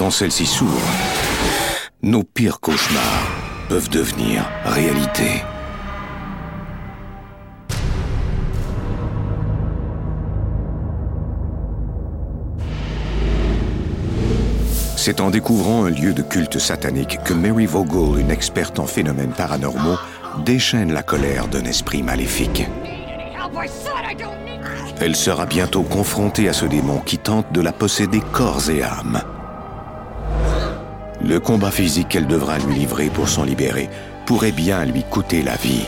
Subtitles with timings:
[0.00, 0.80] Quand celles-ci s'ouvrent,
[2.02, 3.28] nos pires cauchemars
[3.68, 5.42] peuvent devenir réalité.
[14.96, 19.34] C'est en découvrant un lieu de culte satanique que Mary Vogel, une experte en phénomènes
[19.36, 19.98] paranormaux,
[20.46, 22.66] déchaîne la colère d'un esprit maléfique.
[24.98, 29.20] Elle sera bientôt confrontée à ce démon qui tente de la posséder corps et âme.
[31.22, 33.88] Le combat physique qu'elle devra lui livrer pour s'en libérer
[34.26, 35.86] pourrait bien lui coûter la vie.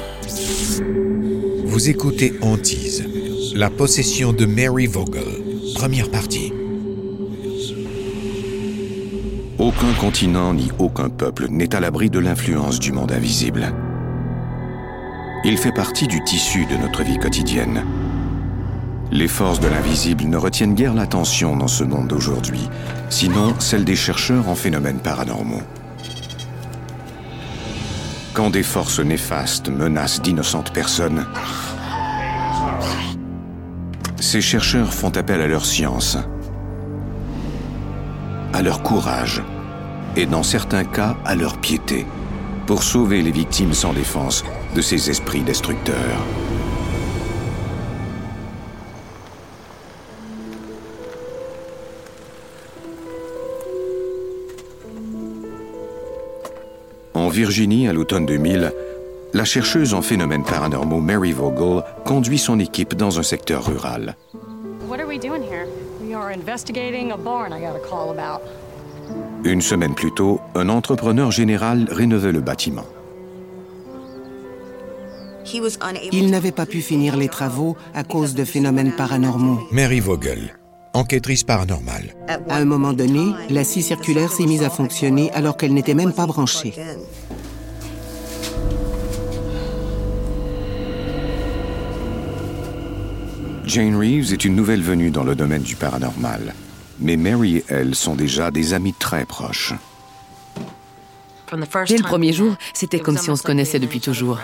[1.64, 3.04] Vous écoutez Antise,
[3.54, 5.24] la possession de Mary Vogel,
[5.74, 6.52] première partie.
[9.58, 13.72] Aucun continent ni aucun peuple n'est à l'abri de l'influence du monde invisible.
[15.44, 17.84] Il fait partie du tissu de notre vie quotidienne.
[19.12, 22.70] Les forces de l'invisible ne retiennent guère l'attention dans ce monde d'aujourd'hui,
[23.10, 25.60] sinon celle des chercheurs en phénomènes paranormaux.
[28.32, 31.26] Quand des forces néfastes menacent d'innocentes personnes,
[34.18, 36.16] ces chercheurs font appel à leur science,
[38.54, 39.42] à leur courage
[40.16, 42.06] et dans certains cas à leur piété
[42.66, 44.42] pour sauver les victimes sans défense
[44.74, 46.24] de ces esprits destructeurs.
[57.14, 58.72] En Virginie, à l'automne 2000,
[59.34, 64.16] la chercheuse en phénomènes paranormaux Mary Vogel conduit son équipe dans un secteur rural.
[69.44, 72.86] Une semaine plus tôt, un entrepreneur général rénovait le bâtiment.
[76.12, 79.60] Il n'avait pas pu finir les travaux à cause de phénomènes paranormaux.
[79.70, 80.56] Mary Vogel,
[80.94, 82.14] enquêtrice paranormale.
[82.48, 86.12] À un moment donné, la scie circulaire s'est mise à fonctionner alors qu'elle n'était même
[86.12, 86.74] pas branchée.
[93.64, 96.54] Jane Reeves est une nouvelle venue dans le domaine du paranormal.
[97.00, 99.72] Mais Mary et elle sont déjà des amies très proches.
[101.86, 104.38] Dès le premier jour, c'était comme si on se connaissait depuis toujours.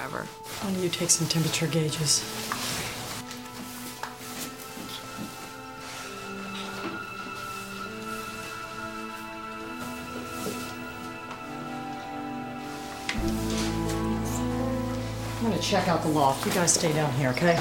[15.59, 16.47] Gonna check out the loft.
[16.47, 17.57] You guys stay down here, okay?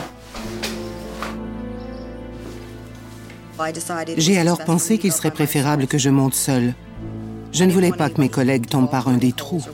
[4.18, 6.76] J'ai alors pensé qu'il serait préférable que je monte seule.
[7.52, 9.66] Je ne voulais pas que mes collègues tombent par un des trous.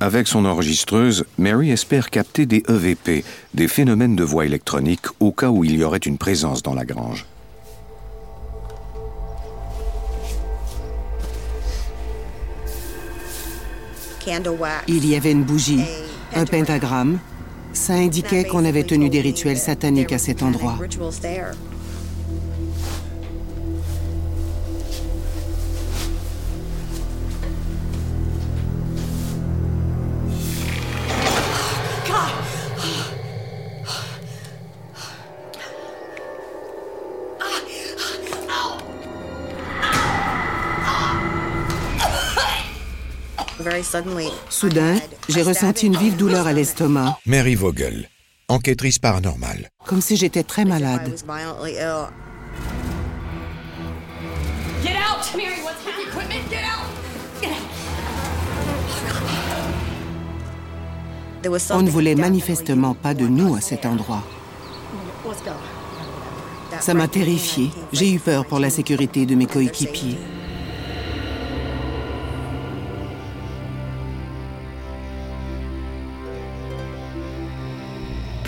[0.00, 5.50] Avec son enregistreuse, Mary espère capter des EVP, des phénomènes de voix électronique, au cas
[5.50, 7.26] où il y aurait une présence dans la grange.
[14.88, 15.82] Il y avait une bougie,
[16.34, 17.18] un pentagramme.
[17.72, 20.78] Ça indiquait qu'on avait tenu des rituels sataniques à cet endroit.
[44.50, 44.96] Soudain,
[45.28, 48.08] j'ai ressenti une vive douleur à l'estomac, Mary Vogel,
[48.48, 49.68] enquêtrice paranormale.
[49.86, 51.14] comme si j'étais très malade.
[61.70, 64.22] On ne voulait manifestement pas de nous à cet endroit.
[66.80, 67.70] Ça m'a terrifiée.
[67.92, 70.18] J'ai eu peur pour la sécurité de mes coéquipiers.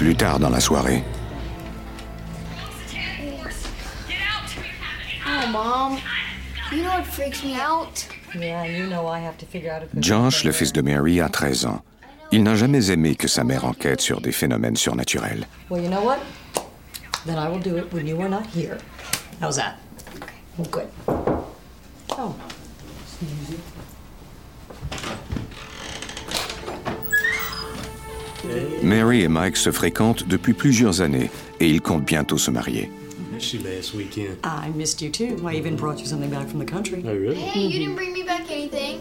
[0.05, 1.03] Plus tard dans la soirée,
[5.27, 5.99] Oh, Mom.
[6.71, 8.07] You know what freaks me out?
[8.39, 11.31] Yeah, you know I have to figure out if Josh, le fils de Mary, a
[11.31, 11.81] 13 ans.
[12.33, 15.47] Il n'a jamais aimé que sa mère enquête sur des phénomènes surnaturels.
[28.83, 31.31] Mary et Mike se fréquentent depuis plusieurs années
[31.61, 32.91] et ils comptent bientôt se marier.
[33.39, 34.37] She last weekend.
[34.45, 35.37] I missed you too.
[35.47, 37.03] I even brought you something back from the country.
[37.05, 37.35] Oh, really?
[37.35, 39.01] Hey, you didn't bring me back anything.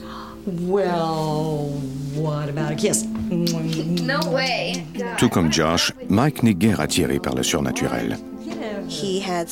[0.46, 1.68] Well,
[2.14, 3.04] what about a kiss?
[3.30, 4.82] No way.
[5.18, 8.16] Tout comme Josh, Mike n'est guère attiré par le surnaturel.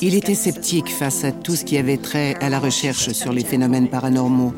[0.01, 3.43] Il était sceptique face à tout ce qui avait trait à la recherche sur les
[3.43, 4.53] phénomènes paranormaux.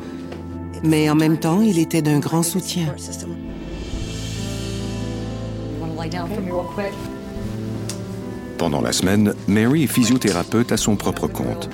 [0.82, 2.94] Mais en même temps, il était d'un grand soutien.
[8.58, 11.68] Pendant la semaine, Mary est physiothérapeute à son propre compte.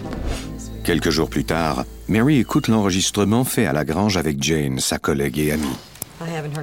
[0.85, 5.39] Quelques jours plus tard, Mary écoute l'enregistrement fait à la grange avec Jane, sa collègue
[5.39, 5.77] et amie.
[6.19, 6.57] I haven't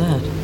[0.00, 0.37] heard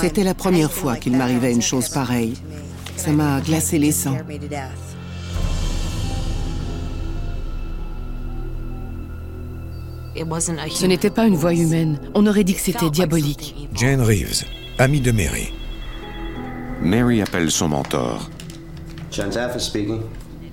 [0.00, 2.34] C'était la première fois qu'il m'arrivait une chose pareille.
[2.96, 4.16] Ça m'a glacé les sangs.
[10.70, 12.00] Ce n'était pas une voix humaine.
[12.14, 13.54] On aurait dit que c'était diabolique.
[13.74, 14.44] Jane Reeves,
[14.78, 15.52] amie de Mary.
[16.82, 18.28] Mary appelle son mentor.
[19.10, 20.00] John Zaffis speaking.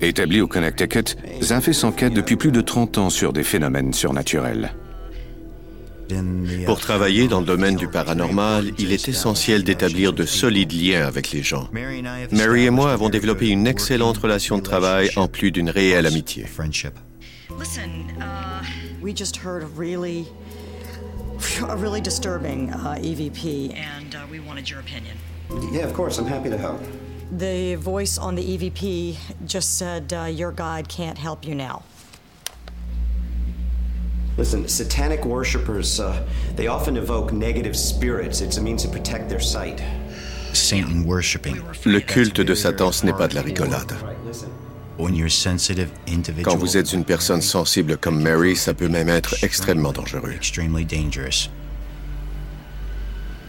[0.00, 4.72] Établi au Connecticut, Zaffis s'enquête depuis plus de 30 ans sur des phénomènes surnaturels.
[6.66, 11.32] Pour travailler dans le domaine du paranormal, il est essentiel d'établir de solides liens avec
[11.32, 11.68] les gens.
[11.72, 16.46] Mary et moi avons développé une excellente relation de travail en plus d'une réelle amitié.
[17.58, 18.06] Listen,
[19.00, 20.26] We just heard a really,
[21.68, 25.16] a really disturbing EVP, and we wanted your opinion.
[25.72, 26.18] Yeah, of course.
[26.18, 26.80] I'm happy to help.
[27.30, 29.16] The voice on the EVP
[29.46, 31.82] just said uh, your guide can't help you now.
[34.36, 36.22] Listen, satanic worshippers, uh,
[36.56, 38.40] they often evoke negative spirits.
[38.42, 39.82] It's a means to protect their sight.
[40.52, 41.62] Satan worshipping.
[41.84, 43.92] Le culte de Satan, ce n'est pas de la rigolade.
[44.98, 49.08] When you're sensitive individual, Quand vous êtes une personne sensible comme Mary, ça peut même
[49.10, 50.32] être extrêmement dangereux.
[50.32, 51.50] extremely dangerous.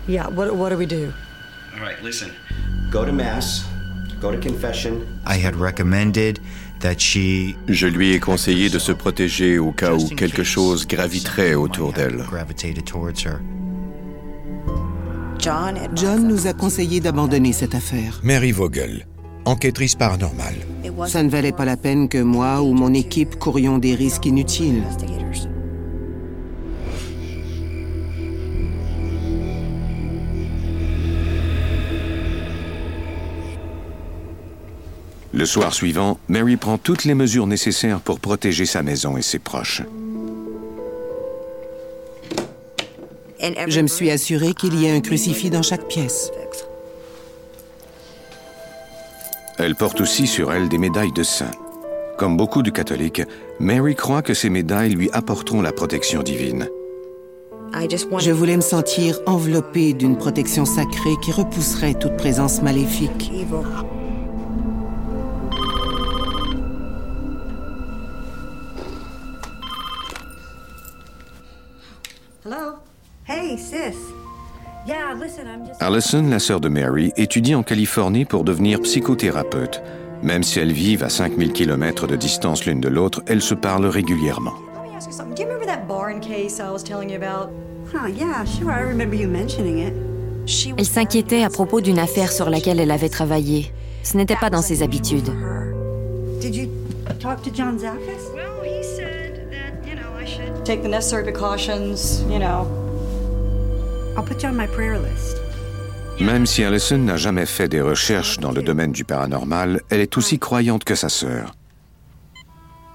[0.08, 1.14] Yeah, what, what do we do?
[1.76, 2.32] All right, listen.
[2.92, 3.66] Go to mass.
[4.22, 5.06] Go to confession.
[5.26, 10.08] I had recommended that she Je lui ai conseillé de se protéger au cas où
[10.08, 12.24] quelque chose graviterait autour d'elle.
[15.96, 18.20] John nous a conseillé d'abandonner cette affaire.
[18.24, 19.08] Mary Vogel,
[19.46, 20.56] enquêtrice paranormale.
[21.08, 24.84] Ça ne valait pas la peine que moi ou mon équipe courions des risques inutiles.
[35.38, 39.38] Le soir suivant, Mary prend toutes les mesures nécessaires pour protéger sa maison et ses
[39.38, 39.84] proches.
[43.40, 46.32] Je me suis assurée qu'il y ait un crucifix dans chaque pièce.
[49.60, 51.52] Elle porte aussi sur elle des médailles de saint.
[52.18, 53.22] Comme beaucoup de catholiques,
[53.60, 56.68] Mary croit que ces médailles lui apporteront la protection divine.
[57.76, 63.32] Je voulais me sentir enveloppée d'une protection sacrée qui repousserait toute présence maléfique.
[75.80, 79.82] Allison, la sœur de Mary, étudie en Californie pour devenir psychothérapeute.
[80.24, 83.86] Même si elles vivent à 5000 km de distance l'une de l'autre, elles se parlent
[83.86, 84.54] régulièrement.
[90.48, 93.74] She Elle s'inquiétait à propos d'une affaire sur laquelle elle avait travaillé.
[94.02, 95.30] Ce n'était pas dans ses habitudes.
[96.40, 96.70] Did you
[97.20, 98.34] talk to John Zaffis?
[98.34, 100.64] well, he said that, you know, I should.
[100.64, 102.87] take the necessary precautions, you know.
[106.20, 110.18] Même si Allison n'a jamais fait des recherches dans le domaine du paranormal, elle est
[110.18, 111.54] aussi croyante que sa sœur.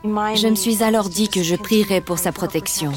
[0.05, 2.93] Je me suis alors dit que je prierais pour sa protection.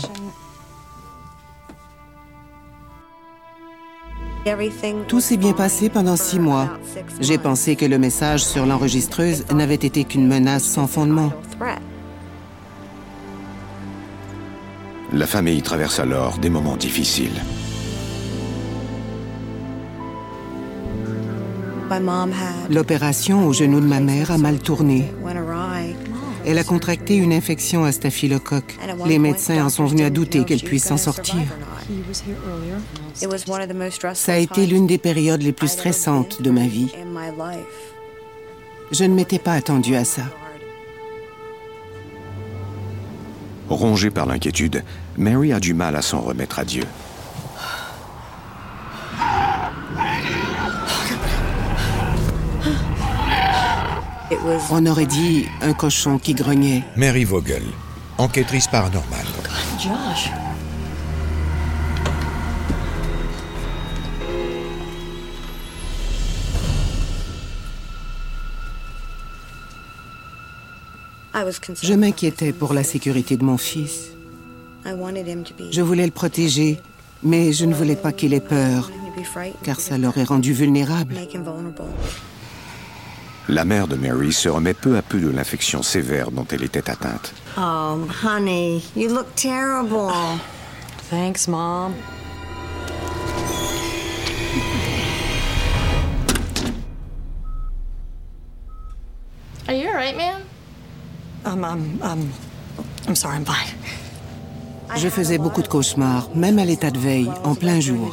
[5.07, 6.69] Tout s'est bien passé pendant six mois.
[7.19, 11.31] J'ai pensé que le message sur l'enregistreuse n'avait été qu'une menace sans fondement.
[15.13, 17.41] La famille traverse alors des moments difficiles.
[22.69, 25.11] L'opération au genou de ma mère a mal tourné.
[26.45, 28.77] Elle a contracté une infection à staphylocoque.
[29.05, 31.41] Les médecins en sont venus à douter qu'elle puisse s'en sortir.
[34.13, 36.91] Ça a été l'une des périodes les plus stressantes de ma vie.
[38.91, 40.23] Je ne m'étais pas attendue à ça.
[43.67, 44.83] Rongée par l'inquiétude,
[45.17, 46.83] Mary a du mal à s'en remettre à Dieu.
[54.71, 56.83] On aurait dit un cochon qui grognait.
[56.95, 57.63] Mary Vogel,
[58.17, 59.25] enquêtrice paranormale.
[59.79, 60.31] Josh.
[71.83, 74.11] Je m'inquiétais pour la sécurité de mon fils.
[74.85, 76.79] Je voulais le protéger,
[77.23, 78.89] mais je ne voulais pas qu'il ait peur,
[79.63, 81.15] car ça l'aurait rendu vulnérable.
[83.47, 86.89] La mère de Mary se remet peu à peu de l'infection sévère dont elle était
[86.89, 87.31] atteinte.
[87.57, 90.11] Oh, honey, you look terrible.
[91.11, 91.93] Thanks, Mom.
[99.67, 100.41] Are you alright, man?
[101.45, 102.33] Um, um, um,
[103.07, 103.75] I'm sorry, I'm fine.
[104.97, 108.11] Je faisais beaucoup de cauchemars, même à l'état de veille, en plein jour.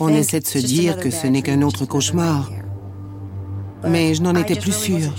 [0.00, 2.50] On essaie de se dire que ce n'est qu'un autre cauchemar,
[3.88, 5.12] mais je n'en étais plus sûre.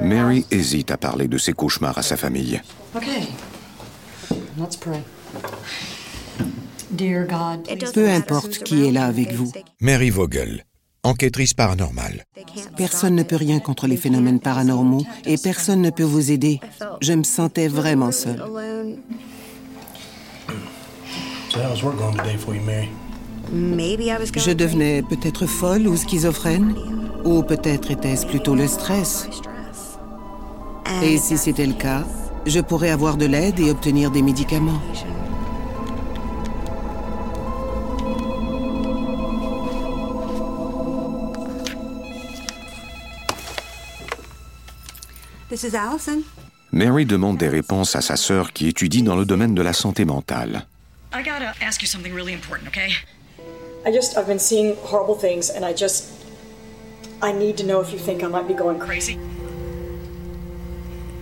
[0.00, 2.60] Mary hésite à parler de ses cauchemars à sa famille.
[2.94, 3.28] Okay.
[4.58, 5.02] Let's pray.
[6.90, 9.50] Dear God, Peu importe qui est là avec vous.
[9.80, 10.66] Mary Vogel,
[11.02, 12.24] enquêtrice paranormale.
[12.76, 16.60] Personne ne peut rien contre les phénomènes paranormaux et personne ne peut vous aider.
[17.00, 18.42] Je me sentais vraiment seule.
[24.36, 26.74] Je devenais peut-être folle ou schizophrène,
[27.24, 29.28] ou peut-être était-ce plutôt le stress.
[31.02, 32.04] Et si c'était le cas,
[32.46, 34.80] je pourrais avoir de l'aide et obtenir des médicaments.
[45.48, 46.22] This is Allison.
[46.72, 50.06] Mary demande des réponses à sa sœur qui étudie dans le domaine de la santé
[50.06, 50.64] mentale.
[51.12, 52.88] I gotta ask you something really important, okay?
[53.84, 56.21] I just, I've been seeing horrible things, and I just,
[57.22, 59.16] I need to know if you think I might be going crazy.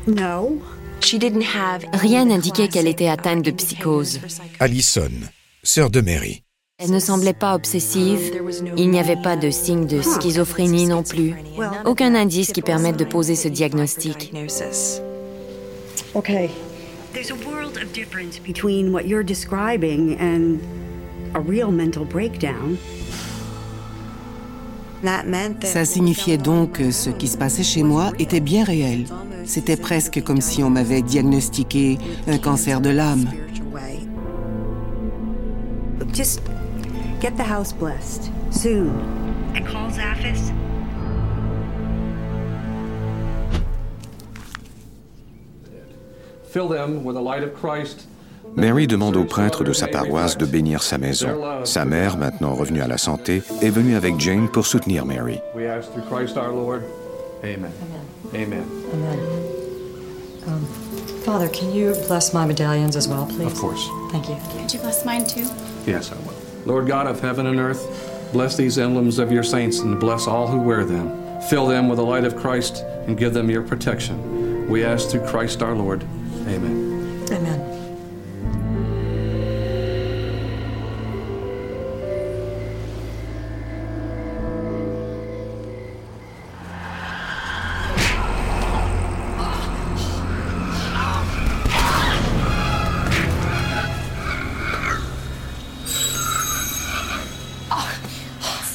[0.06, 0.60] No.
[1.00, 4.18] She didn't have Rien n'indiquait qu'elle était atteinte de psychose.
[4.58, 5.10] Allison,
[5.62, 6.42] sœur de Mary.
[6.78, 8.32] Elle ne semblait pas obsessive.
[8.78, 11.34] Il n'y avait pas de signe de schizophrénie non plus.
[11.84, 14.32] Aucun indice qui permette de poser ce diagnostic.
[16.14, 16.50] Okay.
[17.12, 20.60] There's a world of difference between what you're describing and
[21.34, 22.78] a real mental breakdown.
[25.62, 29.06] Ça signifiait donc que ce qui se passait chez moi était bien réel.
[29.46, 33.26] C'était presque comme si on m'avait diagnostiqué un cancer de l'âme.
[36.12, 36.42] Just
[37.20, 38.90] get the house blessed soon.
[39.54, 40.52] And call Zaphis.
[46.50, 48.09] Fill them with the light of Christ.
[48.56, 51.28] Mary demande au prêtre de sa paroisse de bénir sa maison.
[51.64, 55.40] Sa mère, maintenant revenue à la santé, est venue avec Jane pour soutenir Mary.
[55.54, 56.82] We ask through Christ our Lord.
[57.44, 57.72] Amen.
[58.34, 58.64] Amen.
[58.92, 59.18] Amen.
[60.46, 60.64] Um,
[61.24, 63.46] Father, can you bless my medallions as well, please?
[63.46, 63.88] Of course.
[64.10, 64.36] Thank you.
[64.52, 65.46] Could you bless mine too?
[65.86, 66.34] Yes, I will.
[66.66, 70.46] Lord God of heaven and earth, bless these emblems of your saints and bless all
[70.46, 71.40] who wear them.
[71.48, 74.68] Fill them with the light of Christ and give them your protection.
[74.68, 76.04] We ask through Christ our Lord.
[76.46, 76.89] Amen.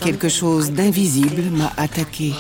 [0.05, 2.31] Quelque chose d'invisible m'a attaqué.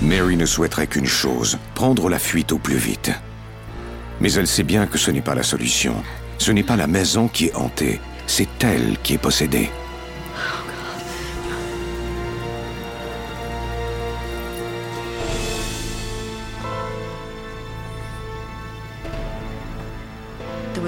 [0.00, 3.12] Mary ne souhaiterait qu'une chose, prendre la fuite au plus vite.
[4.20, 6.02] Mais elle sait bien que ce n'est pas la solution.
[6.38, 9.70] Ce n'est pas la maison qui est hantée, c'est elle qui est possédée.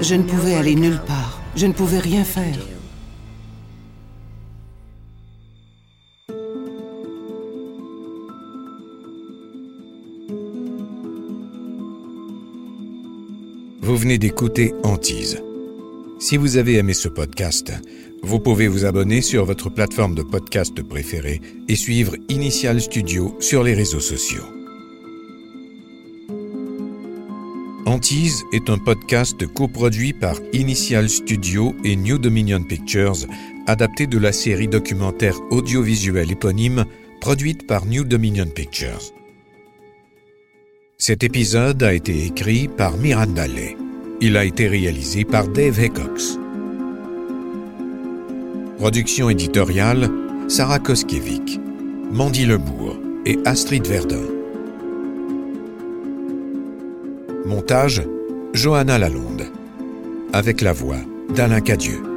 [0.07, 1.41] Je ne pouvais aller nulle part.
[1.55, 2.59] Je ne pouvais rien faire.
[13.81, 15.41] Vous venez d'écouter Antise,
[16.19, 17.73] Si vous avez aimé ce podcast,
[18.21, 23.63] vous pouvez vous abonner sur votre plateforme de podcast préférée et suivre Initial Studio sur
[23.63, 24.45] les réseaux sociaux.
[28.05, 33.25] Antise est un podcast coproduit par Initial Studio et New Dominion Pictures,
[33.65, 36.85] adapté de la série documentaire audiovisuelle éponyme
[37.19, 39.11] produite par New Dominion Pictures.
[40.99, 43.75] Cet épisode a été écrit par Miranda Lay.
[44.21, 46.37] Il a été réalisé par Dave Hickox.
[48.77, 50.11] Production éditoriale
[50.47, 51.59] Sarah Koskiewicz,
[52.11, 54.34] Mandy Lebourg et Astrid Verdun.
[57.45, 58.01] Montage
[58.53, 59.43] Johanna Lalonde.
[60.33, 60.97] Avec la voix
[61.35, 62.14] d'Alain Cadieux.